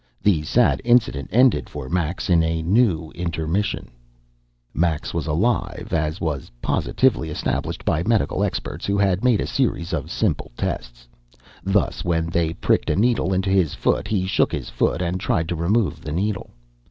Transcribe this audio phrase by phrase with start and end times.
[0.23, 3.91] The sad incident ended for Max in a new intermission.........
[4.73, 9.93] Max was alive, as was positively established by medical experts, who had made a series
[9.93, 11.07] of simple tests.
[11.63, 15.47] Thus, when they pricked a needle into his foot, he shook his foot and tried
[15.49, 16.49] to remove the needle.